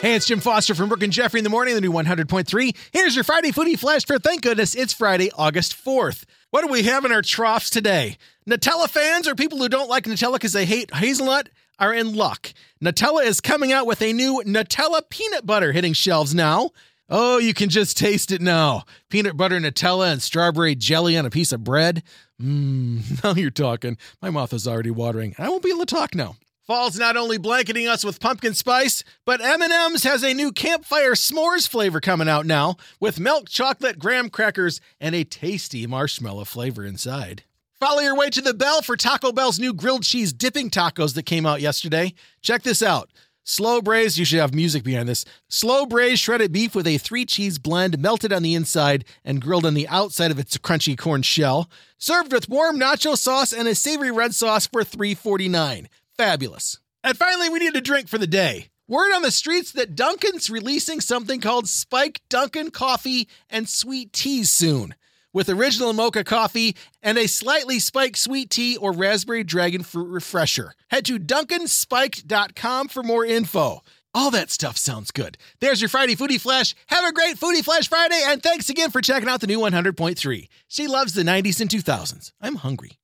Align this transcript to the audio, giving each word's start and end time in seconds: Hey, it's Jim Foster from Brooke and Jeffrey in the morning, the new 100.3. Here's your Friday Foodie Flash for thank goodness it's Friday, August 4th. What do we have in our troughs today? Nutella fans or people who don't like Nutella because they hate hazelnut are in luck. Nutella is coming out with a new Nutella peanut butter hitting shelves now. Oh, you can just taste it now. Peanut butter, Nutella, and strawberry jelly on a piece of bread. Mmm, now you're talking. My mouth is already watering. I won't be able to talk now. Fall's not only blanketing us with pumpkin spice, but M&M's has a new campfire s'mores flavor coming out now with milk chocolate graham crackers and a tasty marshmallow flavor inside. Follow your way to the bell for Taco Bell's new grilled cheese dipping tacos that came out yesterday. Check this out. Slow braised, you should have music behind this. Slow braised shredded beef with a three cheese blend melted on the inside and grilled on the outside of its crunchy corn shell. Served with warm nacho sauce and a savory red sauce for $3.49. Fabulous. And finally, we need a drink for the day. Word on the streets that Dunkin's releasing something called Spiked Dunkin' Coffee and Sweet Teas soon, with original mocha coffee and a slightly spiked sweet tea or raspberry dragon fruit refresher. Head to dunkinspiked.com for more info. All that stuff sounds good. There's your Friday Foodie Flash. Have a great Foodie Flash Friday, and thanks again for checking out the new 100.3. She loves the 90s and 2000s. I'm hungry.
Hey, 0.00 0.14
it's 0.14 0.24
Jim 0.24 0.40
Foster 0.40 0.74
from 0.74 0.88
Brooke 0.88 1.02
and 1.02 1.12
Jeffrey 1.12 1.40
in 1.40 1.44
the 1.44 1.50
morning, 1.50 1.74
the 1.74 1.80
new 1.82 1.92
100.3. 1.92 2.74
Here's 2.90 3.14
your 3.14 3.22
Friday 3.22 3.52
Foodie 3.52 3.78
Flash 3.78 4.06
for 4.06 4.18
thank 4.18 4.40
goodness 4.40 4.74
it's 4.74 4.94
Friday, 4.94 5.30
August 5.36 5.76
4th. 5.76 6.24
What 6.48 6.62
do 6.62 6.68
we 6.68 6.84
have 6.84 7.04
in 7.04 7.12
our 7.12 7.20
troughs 7.20 7.68
today? 7.68 8.16
Nutella 8.48 8.88
fans 8.88 9.28
or 9.28 9.34
people 9.34 9.58
who 9.58 9.68
don't 9.68 9.90
like 9.90 10.04
Nutella 10.04 10.36
because 10.36 10.54
they 10.54 10.64
hate 10.64 10.94
hazelnut 10.94 11.50
are 11.78 11.92
in 11.92 12.14
luck. 12.14 12.54
Nutella 12.82 13.26
is 13.26 13.42
coming 13.42 13.72
out 13.72 13.86
with 13.86 14.00
a 14.00 14.14
new 14.14 14.42
Nutella 14.46 15.02
peanut 15.10 15.44
butter 15.44 15.72
hitting 15.72 15.92
shelves 15.92 16.34
now. 16.34 16.70
Oh, 17.10 17.36
you 17.36 17.52
can 17.52 17.68
just 17.68 17.98
taste 17.98 18.32
it 18.32 18.40
now. 18.40 18.84
Peanut 19.10 19.36
butter, 19.36 19.60
Nutella, 19.60 20.12
and 20.12 20.22
strawberry 20.22 20.76
jelly 20.76 21.18
on 21.18 21.26
a 21.26 21.30
piece 21.30 21.52
of 21.52 21.62
bread. 21.62 22.02
Mmm, 22.40 23.22
now 23.24 23.34
you're 23.34 23.50
talking. 23.50 23.98
My 24.22 24.30
mouth 24.30 24.54
is 24.54 24.66
already 24.66 24.92
watering. 24.92 25.34
I 25.36 25.50
won't 25.50 25.62
be 25.62 25.68
able 25.68 25.84
to 25.84 25.94
talk 25.94 26.14
now. 26.14 26.36
Fall's 26.70 27.00
not 27.00 27.16
only 27.16 27.36
blanketing 27.36 27.88
us 27.88 28.04
with 28.04 28.20
pumpkin 28.20 28.54
spice, 28.54 29.02
but 29.24 29.40
M&M's 29.40 30.04
has 30.04 30.22
a 30.22 30.32
new 30.32 30.52
campfire 30.52 31.14
s'mores 31.14 31.68
flavor 31.68 32.00
coming 32.00 32.28
out 32.28 32.46
now 32.46 32.76
with 33.00 33.18
milk 33.18 33.48
chocolate 33.48 33.98
graham 33.98 34.30
crackers 34.30 34.80
and 35.00 35.16
a 35.16 35.24
tasty 35.24 35.84
marshmallow 35.88 36.44
flavor 36.44 36.84
inside. 36.84 37.42
Follow 37.80 38.02
your 38.02 38.14
way 38.14 38.30
to 38.30 38.40
the 38.40 38.54
bell 38.54 38.82
for 38.82 38.96
Taco 38.96 39.32
Bell's 39.32 39.58
new 39.58 39.74
grilled 39.74 40.04
cheese 40.04 40.32
dipping 40.32 40.70
tacos 40.70 41.14
that 41.14 41.26
came 41.26 41.44
out 41.44 41.60
yesterday. 41.60 42.14
Check 42.40 42.62
this 42.62 42.84
out. 42.84 43.10
Slow 43.42 43.82
braised, 43.82 44.16
you 44.16 44.24
should 44.24 44.38
have 44.38 44.54
music 44.54 44.84
behind 44.84 45.08
this. 45.08 45.24
Slow 45.48 45.86
braised 45.86 46.20
shredded 46.20 46.52
beef 46.52 46.76
with 46.76 46.86
a 46.86 46.98
three 46.98 47.24
cheese 47.24 47.58
blend 47.58 47.98
melted 47.98 48.32
on 48.32 48.44
the 48.44 48.54
inside 48.54 49.04
and 49.24 49.42
grilled 49.42 49.66
on 49.66 49.74
the 49.74 49.88
outside 49.88 50.30
of 50.30 50.38
its 50.38 50.56
crunchy 50.56 50.96
corn 50.96 51.22
shell. 51.22 51.68
Served 51.98 52.32
with 52.32 52.48
warm 52.48 52.78
nacho 52.78 53.18
sauce 53.18 53.52
and 53.52 53.66
a 53.66 53.74
savory 53.74 54.12
red 54.12 54.36
sauce 54.36 54.68
for 54.68 54.84
$3.49. 54.84 55.88
Fabulous. 56.20 56.78
And 57.02 57.16
finally, 57.16 57.48
we 57.48 57.60
need 57.60 57.74
a 57.74 57.80
drink 57.80 58.06
for 58.06 58.18
the 58.18 58.26
day. 58.26 58.66
Word 58.86 59.10
on 59.14 59.22
the 59.22 59.30
streets 59.30 59.72
that 59.72 59.94
Dunkin's 59.94 60.50
releasing 60.50 61.00
something 61.00 61.40
called 61.40 61.66
Spiked 61.66 62.20
Dunkin' 62.28 62.72
Coffee 62.72 63.26
and 63.48 63.66
Sweet 63.66 64.12
Teas 64.12 64.50
soon, 64.50 64.94
with 65.32 65.48
original 65.48 65.94
mocha 65.94 66.22
coffee 66.22 66.76
and 67.02 67.16
a 67.16 67.26
slightly 67.26 67.78
spiked 67.78 68.18
sweet 68.18 68.50
tea 68.50 68.76
or 68.76 68.92
raspberry 68.92 69.44
dragon 69.44 69.82
fruit 69.82 70.08
refresher. 70.08 70.74
Head 70.90 71.06
to 71.06 71.18
dunkinspiked.com 71.18 72.88
for 72.88 73.02
more 73.02 73.24
info. 73.24 73.80
All 74.12 74.30
that 74.32 74.50
stuff 74.50 74.76
sounds 74.76 75.12
good. 75.12 75.38
There's 75.60 75.80
your 75.80 75.88
Friday 75.88 76.16
Foodie 76.16 76.38
Flash. 76.38 76.74
Have 76.88 77.06
a 77.06 77.14
great 77.14 77.38
Foodie 77.38 77.64
Flash 77.64 77.88
Friday, 77.88 78.20
and 78.26 78.42
thanks 78.42 78.68
again 78.68 78.90
for 78.90 79.00
checking 79.00 79.30
out 79.30 79.40
the 79.40 79.46
new 79.46 79.60
100.3. 79.60 80.48
She 80.68 80.86
loves 80.86 81.14
the 81.14 81.22
90s 81.22 81.62
and 81.62 81.70
2000s. 81.70 82.32
I'm 82.42 82.56
hungry. 82.56 82.99